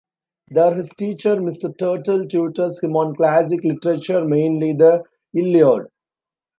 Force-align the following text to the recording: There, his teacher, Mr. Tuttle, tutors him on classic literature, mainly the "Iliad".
There, 0.47 0.73
his 0.73 0.89
teacher, 0.95 1.35
Mr. 1.35 1.77
Tuttle, 1.77 2.27
tutors 2.27 2.79
him 2.79 2.95
on 2.97 3.13
classic 3.15 3.63
literature, 3.63 4.25
mainly 4.25 4.73
the 4.73 5.03
"Iliad". 5.35 5.89